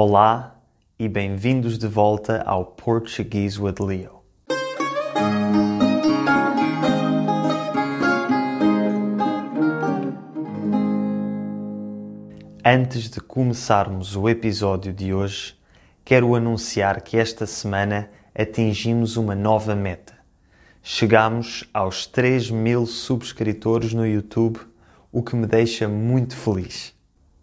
[0.00, 0.56] Olá
[0.96, 4.22] e bem-vindos de volta ao Portuguese with Leo.
[12.64, 15.58] Antes de começarmos o episódio de hoje,
[16.04, 20.16] quero anunciar que esta semana atingimos uma nova meta.
[20.80, 24.60] Chegamos aos 3 mil subscritores no YouTube,
[25.10, 26.94] o que me deixa muito feliz.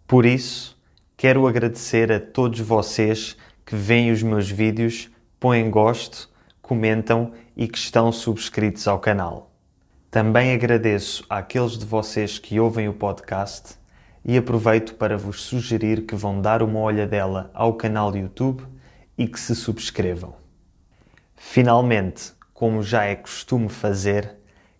[0.06, 0.75] Por isso,
[1.16, 6.28] quero agradecer a todos vocês que veem os meus vídeos, põem gosto,
[6.60, 9.50] comentam e que estão subscritos ao canal.
[10.10, 13.76] Também agradeço àqueles de vocês que ouvem o podcast
[14.24, 18.62] e aproveito para vos sugerir que vão dar uma olhadela ao canal YouTube
[19.16, 20.34] e que se subscrevam.
[21.34, 24.36] Finalmente, como já é costume fazer,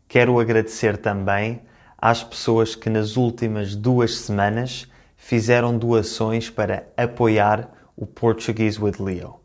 [0.06, 1.62] quero agradecer também
[1.96, 4.86] às pessoas que nas últimas duas semanas
[5.26, 9.40] fizeram doações para apoiar o Portuguese with Leo.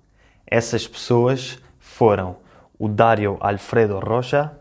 [0.45, 2.37] Essas pessoas foram
[2.77, 4.55] o Dario Alfredo Rocha,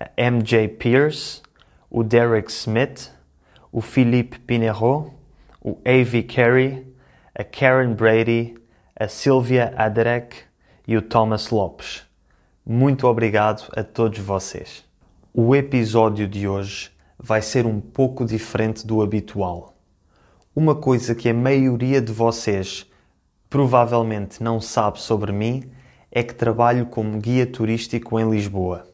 [0.00, 1.42] a MJ Pierce,
[1.90, 3.10] o Derek Smith,
[3.70, 5.12] o Philippe Pinero,
[5.60, 6.22] o A.V.
[6.22, 6.86] Carey,
[7.34, 8.54] a Karen Brady,
[8.98, 10.38] a Sylvia Aderek
[10.88, 12.02] e o Thomas Lopes.
[12.64, 14.82] Muito obrigado a todos vocês.
[15.34, 19.71] O episódio de hoje vai ser um pouco diferente do habitual.
[20.54, 22.86] Uma coisa que a maioria de vocês
[23.48, 25.62] provavelmente não sabe sobre mim
[26.10, 28.86] é que trabalho como guia turístico em Lisboa.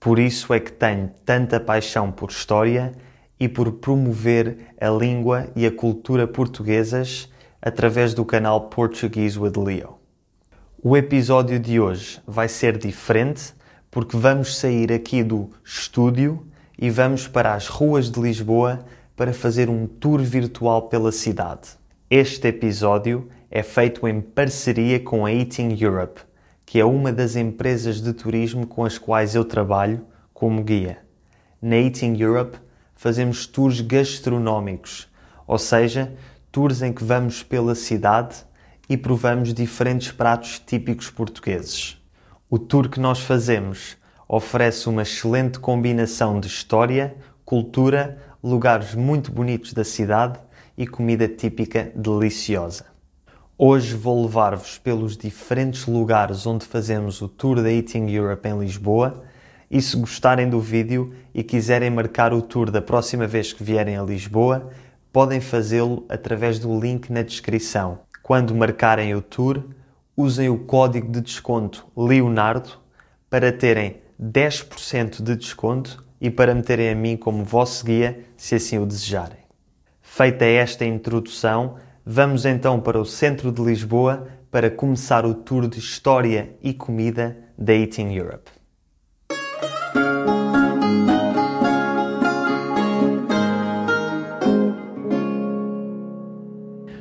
[0.00, 2.90] Por isso é que tenho tanta paixão por história
[3.38, 7.30] e por promover a língua e a cultura portuguesas
[7.62, 10.00] através do canal Portuguese with Leo.
[10.82, 13.54] O episódio de hoje vai ser diferente
[13.88, 16.44] porque vamos sair aqui do estúdio
[16.76, 18.84] e vamos para as ruas de Lisboa
[19.16, 21.68] para fazer um tour virtual pela cidade.
[22.10, 26.20] Este episódio é feito em parceria com a Eating Europe,
[26.66, 30.98] que é uma das empresas de turismo com as quais eu trabalho como guia.
[31.62, 32.58] Na Eating Europe
[32.94, 35.08] fazemos tours gastronómicos,
[35.46, 36.12] ou seja,
[36.50, 38.36] tours em que vamos pela cidade
[38.88, 41.96] e provamos diferentes pratos típicos portugueses.
[42.50, 43.96] O tour que nós fazemos
[44.28, 50.38] oferece uma excelente combinação de história, cultura, lugares muito bonitos da cidade
[50.76, 52.84] e comida típica deliciosa.
[53.56, 59.24] Hoje vou levar-vos pelos diferentes lugares onde fazemos o tour da Eating Europe em Lisboa
[59.70, 63.96] e se gostarem do vídeo e quiserem marcar o tour da próxima vez que vierem
[63.96, 64.68] a Lisboa,
[65.10, 68.00] podem fazê-lo através do link na descrição.
[68.22, 69.64] Quando marcarem o tour,
[70.14, 72.72] usem o código de desconto Leonardo
[73.30, 78.54] para terem 10% de desconto e para me terem a mim como vosso guia, se
[78.54, 79.38] assim o desejarem.
[80.00, 85.80] Feita esta introdução, vamos então para o centro de Lisboa para começar o tour de
[85.80, 88.50] história e comida da Eating Europe.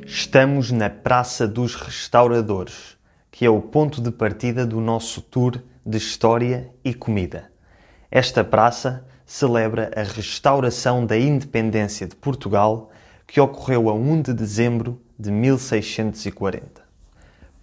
[0.04, 2.98] Estamos na Praça dos Restauradores,
[3.30, 7.53] que é o ponto de partida do nosso tour de história e comida.
[8.16, 12.92] Esta praça celebra a restauração da independência de Portugal,
[13.26, 16.84] que ocorreu a 1 de dezembro de 1640.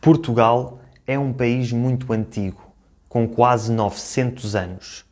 [0.00, 2.60] Portugal é um país muito antigo,
[3.08, 5.04] com quase 900 anos.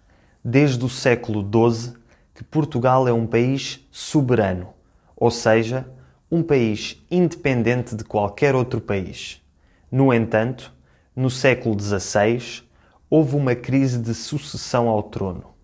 [0.45, 1.93] Desde o século XII
[2.35, 4.71] que Portugal é um país soberano,
[5.17, 5.89] ou seja,
[6.29, 9.41] um país independente de qualquer outro país.
[9.89, 10.75] No entanto,
[11.15, 12.67] no século XVI,
[13.11, 15.55] houve uma crise de sucessão ao trono.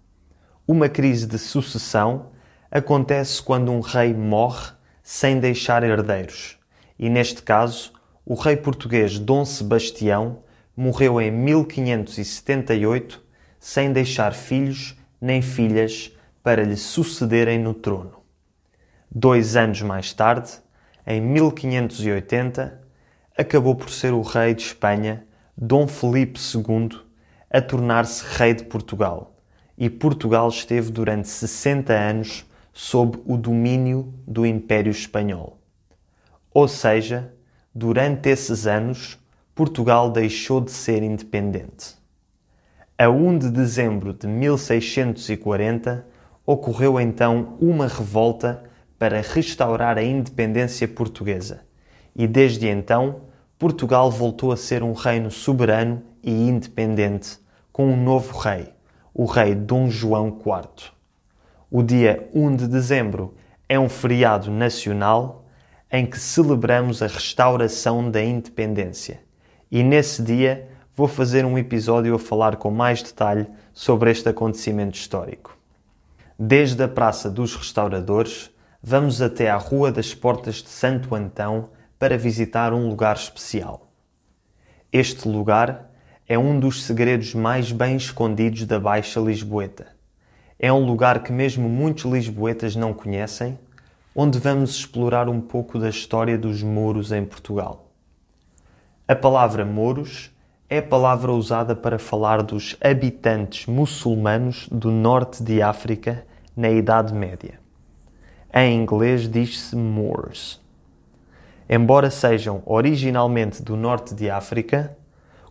[0.66, 2.31] Uma crise de sucessão
[2.71, 4.72] acontece quando um rei morre
[5.03, 6.59] sem deixar herdeiros,
[6.99, 7.93] e neste caso,
[8.25, 10.38] o rei português Dom Sebastião
[10.75, 13.22] morreu em 1578
[13.61, 16.11] sem deixar filhos nem filhas
[16.43, 18.22] para lhe sucederem no trono.
[19.11, 20.50] Dois anos mais tarde,
[21.06, 22.81] em 1580,
[23.37, 25.26] acabou por ser o rei de Espanha,
[25.56, 27.03] Dom Felipe II,
[27.54, 29.36] a tornar-se rei de Portugal,
[29.78, 35.56] e Portugal esteve durante 60 anos sob o domínio do Império Espanhol.
[36.52, 37.32] Ou seja,
[37.72, 39.20] durante esses anos,
[39.54, 41.94] Portugal deixou de ser independente.
[42.98, 46.04] A 1 de dezembro de 1640
[46.44, 48.64] ocorreu então uma revolta
[48.98, 51.60] para restaurar a independência portuguesa,
[52.16, 53.20] e desde então
[53.56, 57.44] Portugal voltou a ser um reino soberano e independente,
[57.75, 58.73] com um novo rei,
[59.12, 60.93] o rei Dom João IV.
[61.69, 63.35] O dia 1 de dezembro
[63.69, 65.44] é um feriado nacional
[65.91, 69.23] em que celebramos a restauração da independência.
[69.73, 74.94] E nesse dia vou fazer um episódio a falar com mais detalhe sobre este acontecimento
[74.94, 75.59] histórico.
[76.38, 82.17] Desde a Praça dos Restauradores, vamos até à Rua das Portas de Santo Antão para
[82.17, 83.91] visitar um lugar especial.
[84.93, 85.91] Este lugar
[86.26, 89.88] é um dos segredos mais bem escondidos da Baixa Lisboeta.
[90.59, 93.59] É um lugar que mesmo muitos lisboetas não conhecem,
[94.17, 97.91] onde vamos explorar um pouco da história dos mouros em Portugal.
[99.06, 100.31] A palavra mouros
[100.71, 106.25] é a palavra usada para falar dos habitantes muçulmanos do norte de África
[106.56, 107.61] na Idade Média.
[108.55, 110.59] Em inglês diz-se Moors.
[111.69, 114.97] Embora sejam originalmente do norte de África,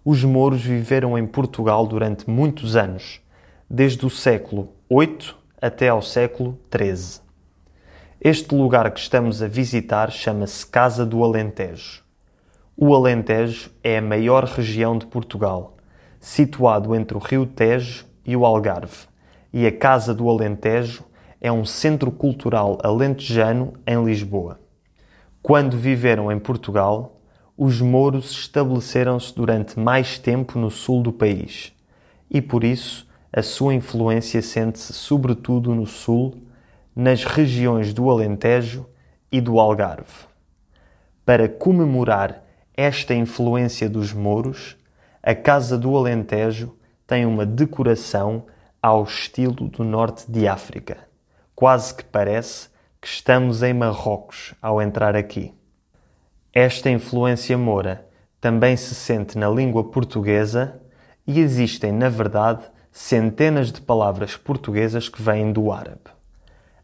[0.06, 3.22] os mouros viveram em Portugal durante muitos anos,
[3.70, 7.22] desde o século VIII até ao século XIII.
[8.20, 12.04] Este lugar que estamos a visitar chama-se Casa do Alentejo.
[12.76, 15.78] O Alentejo é a maior região de Portugal,
[16.20, 19.08] situado entre o Rio Tejo e o Algarve,
[19.54, 21.06] e a Casa do Alentejo
[21.40, 24.60] é um centro cultural alentejano em Lisboa.
[25.42, 27.22] Quando viveram em Portugal,
[27.58, 31.72] os mouros estabeleceram-se durante mais tempo no sul do país
[32.30, 36.36] e, por isso, a sua influência sente-se sobretudo no sul,
[36.96, 38.88] nas regiões do Alentejo
[39.32, 40.28] e do Algarve.
[41.26, 42.44] Para comemorar
[42.76, 44.76] esta influência dos mouros,
[45.22, 46.76] a Casa do Alentejo
[47.08, 48.46] tem uma decoração
[48.82, 50.98] ao estilo do norte de África.
[51.56, 52.70] Quase que parece
[53.00, 55.54] que estamos em Marrocos ao entrar aqui.
[56.54, 58.08] Esta influência moura
[58.40, 60.80] também se sente na língua portuguesa
[61.26, 62.62] e existem, na verdade,
[62.92, 66.12] centenas de palavras portuguesas que vêm do árabe.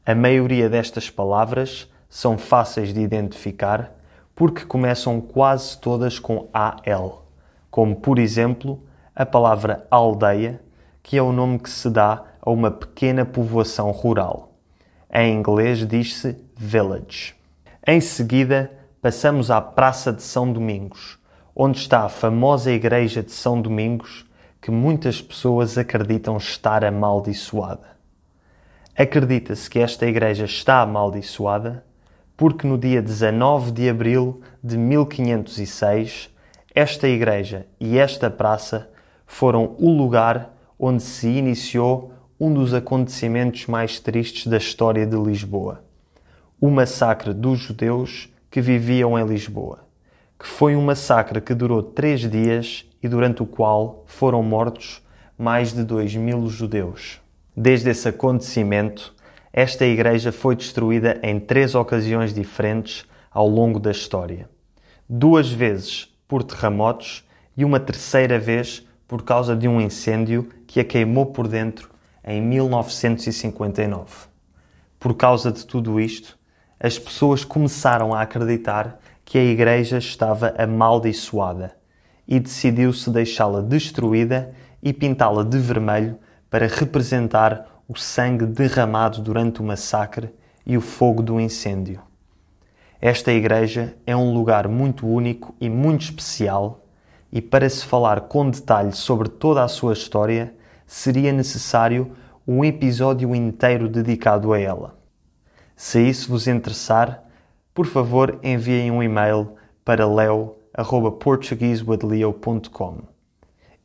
[0.04, 3.95] A maioria destas palavras são fáceis de identificar
[4.33, 7.27] porque começam quase todas com AL,
[7.69, 8.81] como por exemplo
[9.16, 10.60] a palavra aldeia,
[11.04, 14.51] que é o nome que se dá a uma pequena povoação rural.
[15.13, 17.36] Em inglês diz-se village.
[17.86, 21.18] Em seguida, passamos à Praça de São Domingos,
[21.56, 24.25] onde está a famosa Igreja de São Domingos,
[24.62, 27.98] que muitas pessoas acreditam estar amaldiçoada.
[28.98, 31.86] Acredita-se que esta igreja está amaldiçoada
[32.36, 36.30] porque no dia 19 de abril de 1506,
[36.75, 38.90] esta igreja e esta praça
[39.25, 45.84] foram o lugar onde se iniciou um dos acontecimentos mais tristes da história de Lisboa.
[46.60, 49.88] O massacre dos judeus que viviam em Lisboa,
[50.38, 55.01] que foi um massacre que durou três dias e durante o qual foram mortos
[55.38, 57.22] mais de dois mil judeus.
[57.56, 59.13] Desde esse acontecimento,
[59.51, 64.50] esta igreja foi destruída em três ocasiões diferentes ao longo da história.
[65.07, 70.86] Duas vezes por terremotos e uma terceira vez por causa de um incêndio que a
[70.86, 71.90] queimou por dentro
[72.24, 74.28] em 1959.
[75.00, 76.39] Por causa de tudo isto,
[76.80, 81.76] as pessoas começaram a acreditar que a igreja estava amaldiçoada
[82.28, 86.18] e decidiu-se deixá-la destruída e pintá-la de vermelho
[86.50, 90.30] para representar o sangue derramado durante o massacre
[90.66, 92.02] e o fogo do incêndio.
[93.02, 96.86] Esta igreja é um lugar muito único e muito especial,
[97.31, 100.54] e para se falar com detalhe sobre toda a sua história,
[100.86, 102.12] seria necessário
[102.48, 104.99] um episódio inteiro dedicado a ela.
[105.81, 107.24] Se isso vos interessar,
[107.74, 109.56] por favor enviem um e-mail
[109.86, 112.98] para leo.portuguesewithleo.com.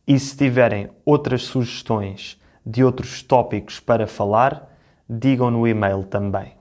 [0.04, 2.36] E se tiverem outras sugestões
[2.66, 4.76] de outros tópicos para falar,
[5.08, 6.54] digam no e-mail também.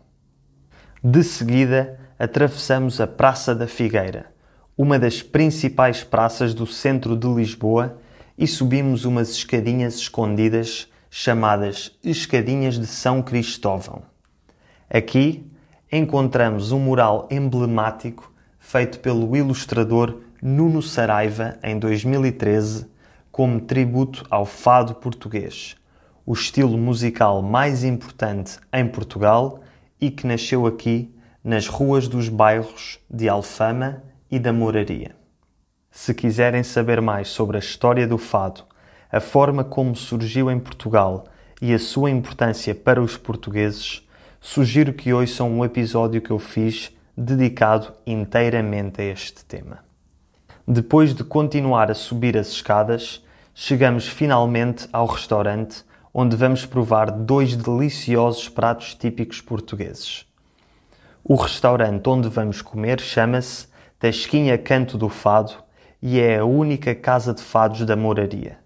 [1.04, 4.32] De seguida, atravessamos a Praça da Figueira,
[4.78, 7.98] uma das principais praças do centro de Lisboa
[8.38, 14.13] e subimos umas escadinhas escondidas chamadas Escadinhas de São Cristóvão.
[14.94, 15.44] Aqui
[15.92, 22.86] encontramos um mural emblemático feito pelo ilustrador Nuno Saraiva em 2013
[23.32, 25.76] como tributo ao fado português,
[26.24, 29.62] o estilo musical mais importante em Portugal
[30.00, 31.12] e que nasceu aqui
[31.44, 35.16] nas ruas dos bairros de Alfama e da Moraria.
[35.90, 38.64] Se quiserem saber mais sobre a história do fado,
[39.12, 41.26] a forma como surgiu em Portugal
[41.60, 44.04] e a sua importância para os portugueses,
[44.46, 49.80] sugiro que ouçam um episódio que eu fiz dedicado inteiramente a este tema.
[50.68, 53.24] Depois de continuar a subir as escadas,
[53.56, 60.26] chegamos finalmente ao restaurante onde vamos provar dois deliciosos pratos típicos portugueses.
[61.24, 65.54] O restaurante onde vamos comer chama-se Tasquinha Canto do Fado
[66.02, 68.60] e é a única casa de fados da moraria.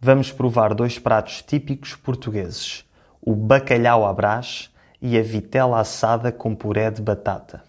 [0.00, 2.84] Vamos provar dois pratos típicos portugueses:
[3.22, 4.73] o bacalhau à brás
[5.06, 7.62] e a vitela assada com puré de batata.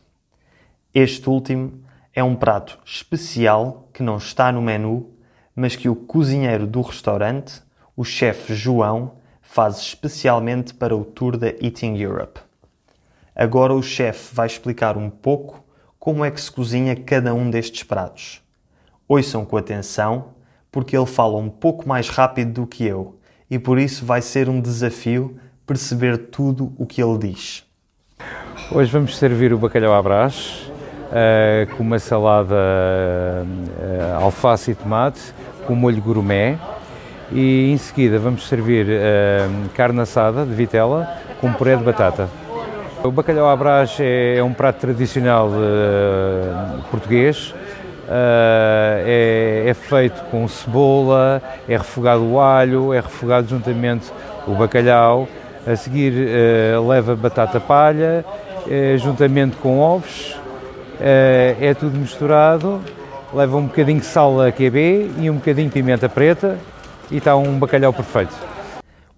[0.93, 5.11] Este último é um prato especial que não está no menu,
[5.53, 7.61] mas que o cozinheiro do restaurante,
[7.93, 12.39] o chefe João, faz especialmente para o tour da Eating Europe.
[13.35, 15.61] Agora o chefe vai explicar um pouco
[15.99, 18.41] como é que se cozinha cada um destes pratos.
[19.09, 20.35] Ouçam com atenção,
[20.71, 24.47] porque ele fala um pouco mais rápido do que eu e por isso vai ser
[24.47, 27.63] um desafio perceber tudo o que ele diz.
[28.71, 30.71] Hoje vamos servir o bacalhau à brás
[31.09, 35.33] uh, com uma salada uh, alface e tomate
[35.67, 36.57] com molho gourmet
[37.31, 41.07] e em seguida vamos servir uh, carne assada de vitela
[41.41, 42.29] com puré de batata.
[43.03, 45.51] O bacalhau à brás é, é um prato tradicional
[46.89, 47.53] português.
[48.05, 54.11] Uh, é, é, feito com cebola, é refogado o alho, é refogado juntamente
[54.47, 55.27] o bacalhau.
[55.65, 58.23] A seguir uh, leva batata palha,
[58.97, 60.35] juntamente com ovos.
[60.99, 62.81] é tudo misturado.
[63.33, 66.57] Leva um bocadinho de sal a QB e um bocadinho de pimenta preta
[67.11, 68.33] e está um bacalhau perfeito.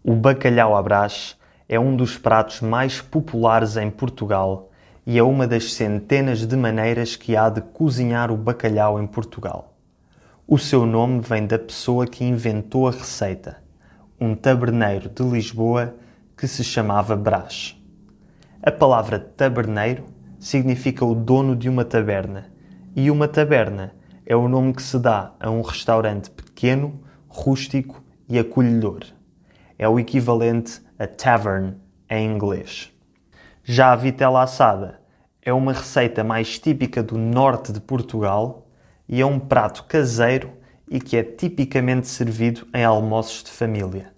[0.04, 1.38] O bacalhau à brás
[1.70, 4.70] é um dos pratos mais populares em Portugal
[5.06, 9.74] e é uma das centenas de maneiras que há de cozinhar o bacalhau em Portugal.
[10.48, 13.58] O seu nome vem da pessoa que inventou a receita,
[14.20, 15.94] um taberneiro de Lisboa
[16.38, 17.76] que se chamava Brás.
[18.62, 20.06] A palavra taberneiro
[20.40, 22.52] significa o dono de uma taberna,
[22.96, 28.38] e uma taberna é o nome que se dá a um restaurante pequeno, rústico e
[28.38, 29.02] acolhedor.
[29.80, 31.76] É o equivalente a tavern
[32.10, 32.92] em inglês.
[33.64, 35.02] Já a vitela assada
[35.42, 38.68] é uma receita mais típica do norte de Portugal
[39.10, 40.52] e é um prato caseiro
[40.90, 44.17] e que é tipicamente servido em almoços de família.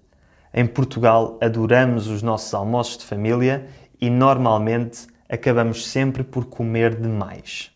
[0.53, 3.67] Em Portugal adoramos os nossos almoços de família
[4.01, 7.71] e normalmente acabamos sempre por comer demais.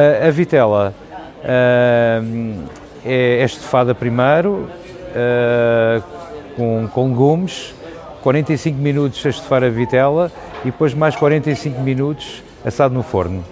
[0.00, 0.94] A, a vitela
[1.40, 2.68] uh,
[3.04, 4.68] é estofada primeiro
[5.10, 6.02] uh,
[6.56, 7.74] com, com legumes
[8.22, 13.44] 45 minutos a estufar a vitela e depois mais 45 minutos assado no forno.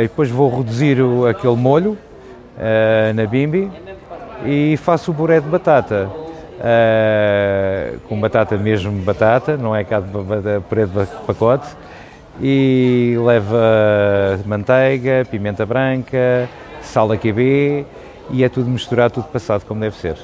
[0.00, 3.70] E depois vou reduzir o, aquele molho uh, na bimbi
[4.44, 6.10] e faço o puré de batata.
[6.60, 10.10] Uh, com batata mesmo batata, não é cá de
[10.68, 11.68] puré de pacote.
[12.40, 16.48] E leva manteiga, pimenta branca,
[16.82, 17.86] sal a QB
[18.30, 20.16] e é tudo misturado, tudo passado como deve ser.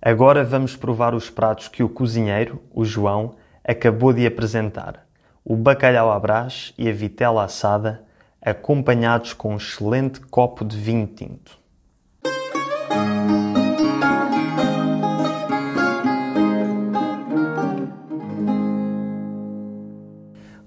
[0.00, 5.06] Agora vamos provar os pratos que o cozinheiro, o João, acabou de apresentar:
[5.44, 8.02] o bacalhau à brás e a vitela assada,
[8.40, 11.62] acompanhados com um excelente copo de vinho tinto.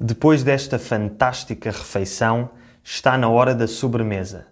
[0.07, 2.51] Depois desta fantástica refeição,
[2.83, 4.45] está na hora da sobremesa.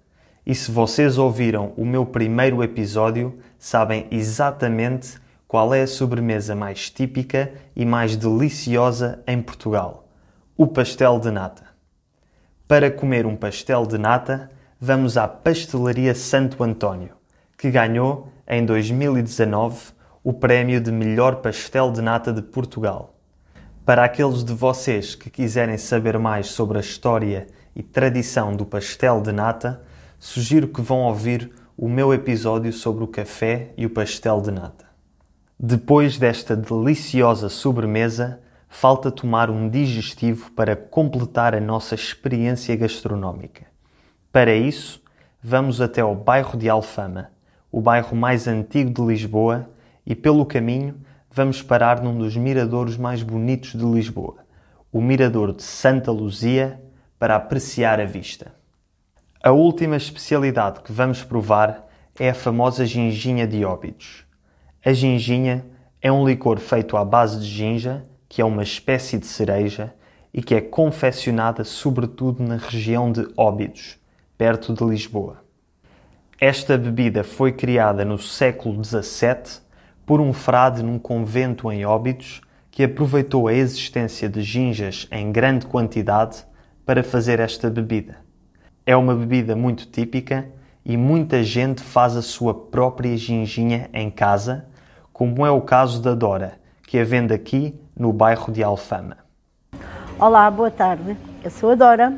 [0.43, 5.15] E se vocês ouviram o meu primeiro episódio, sabem exatamente
[5.47, 10.07] qual é a sobremesa mais típica e mais deliciosa em Portugal:
[10.57, 11.65] o pastel de nata.
[12.67, 14.49] Para comer um pastel de nata,
[14.81, 17.11] vamos à Pastelaria Santo António,
[17.55, 19.91] que ganhou em 2019
[20.23, 23.12] o prémio de melhor pastel de nata de Portugal.
[23.85, 29.19] Para aqueles de vocês que quiserem saber mais sobre a história e tradição do pastel
[29.19, 29.81] de nata,
[30.17, 34.85] sugiro que vão ouvir o meu episódio sobre o café e o pastel de nata.
[35.59, 43.65] Depois desta deliciosa sobremesa, falta tomar um digestivo para completar a nossa experiência gastronómica.
[44.31, 45.03] Para isso,
[45.43, 47.31] vamos até ao bairro de Alfama,
[47.69, 49.69] o bairro mais antigo de Lisboa,
[50.05, 50.95] e pelo caminho
[51.35, 54.45] vamos parar num dos miradouros mais bonitos de Lisboa,
[54.91, 56.79] o Mirador de Santa Luzia,
[57.17, 58.53] para apreciar a vista.
[59.43, 61.87] A última especialidade que vamos provar
[62.19, 64.25] é a famosa ginginha de Óbidos.
[64.85, 65.65] A ginginha
[65.99, 69.91] é um licor feito à base de ginja, que é uma espécie de cereja
[70.31, 73.97] e que é confeccionada sobretudo na região de Óbidos,
[74.37, 75.43] perto de Lisboa.
[76.39, 79.63] Esta bebida foi criada no século XVII
[80.05, 85.65] por um frade num convento em Óbidos que aproveitou a existência de ginjas em grande
[85.65, 86.43] quantidade
[86.85, 88.17] para fazer esta bebida.
[88.85, 90.45] É uma bebida muito típica
[90.83, 94.65] e muita gente faz a sua própria ginginha em casa,
[95.13, 96.53] como é o caso da Dora,
[96.87, 99.17] que a vende aqui no bairro de Alfama.
[100.19, 101.15] Olá, boa tarde.
[101.43, 102.13] Eu sou a Dora,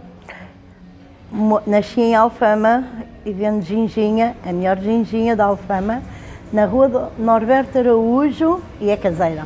[1.67, 2.87] nasci em Alfama
[3.25, 6.01] e vendo ginginha, a melhor ginginha da Alfama,
[6.55, 9.45] na rua Norberto Araújo e é caseira.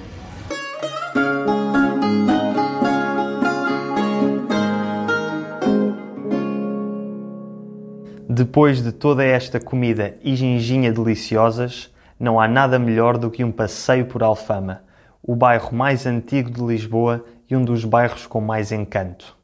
[8.30, 13.51] Depois de toda esta comida e ginginha deliciosas, não há nada melhor do que um
[13.51, 14.84] passeio por Alfama,
[15.24, 19.36] o bairro mais antigo de Lisboa e um dos bairros com mais encanto.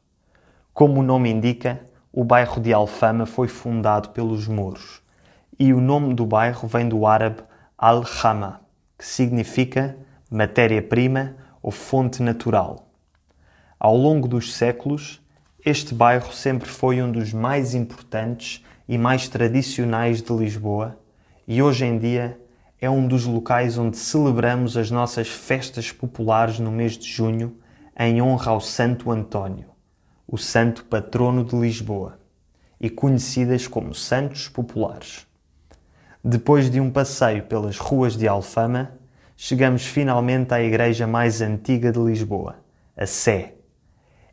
[0.72, 1.80] Como o nome indica,
[2.12, 5.02] o bairro de Alfama foi fundado pelos mouros
[5.58, 7.42] e o nome do bairro vem do árabe
[7.78, 8.62] Al-Hama,
[8.96, 9.98] que significa
[10.30, 12.88] matéria-prima ou fonte natural.
[13.78, 15.20] Ao longo dos séculos,
[15.62, 20.98] este bairro sempre foi um dos mais importantes e mais tradicionais de Lisboa
[21.46, 22.40] e hoje em dia
[22.80, 27.58] é um dos locais onde celebramos as nossas festas populares no mês de junho
[27.98, 29.68] em honra ao Santo António,
[30.26, 32.18] o santo patrono de Lisboa,
[32.80, 35.26] e conhecidas como Santos Populares.
[36.24, 38.92] Depois de um passeio pelas ruas de Alfama,
[39.36, 42.56] chegamos finalmente à igreja mais antiga de Lisboa,
[42.96, 43.54] a Sé.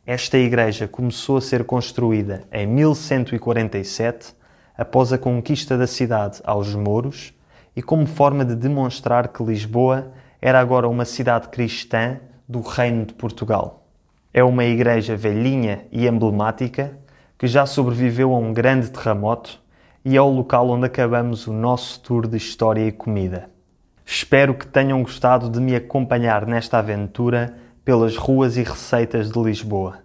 [0.06, 4.34] Esta igreja começou a ser construída em 1147
[4.76, 7.32] após a conquista da cidade aos mouros
[7.76, 13.14] e como forma de demonstrar que Lisboa era agora uma cidade cristã do Reino de
[13.14, 13.86] Portugal.
[14.32, 16.98] É uma igreja velhinha e emblemática
[17.38, 19.63] que já sobreviveu a um grande terremoto
[20.04, 23.48] e é o local onde acabamos o nosso tour de história e comida.
[24.04, 30.00] Espero que tenham gostado de me acompanhar nesta aventura pelas ruas e receitas de Lisboa.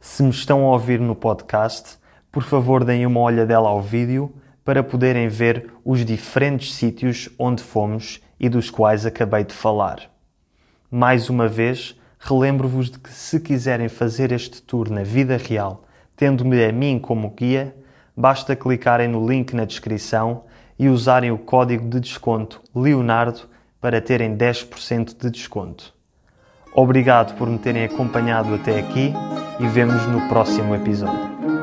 [0.00, 1.98] Se me estão a ouvir no podcast,
[2.32, 8.22] por favor deem uma olhadela ao vídeo para poderem ver os diferentes sítios onde fomos
[8.40, 10.10] e dos quais acabei de falar.
[10.90, 15.84] Mais uma vez, relembro-vos de que se quiserem fazer este tour na vida real,
[16.16, 17.74] tendo-me a mim como guia,
[18.16, 20.44] basta clicarem no link na descrição
[20.78, 23.40] e usarem o código de desconto Leonardo
[23.80, 25.94] para terem 10% de desconto.
[26.74, 29.12] Obrigado por me terem acompanhado até aqui
[29.58, 31.55] e vemos no próximo episódio.